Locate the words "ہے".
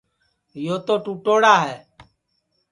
1.65-1.77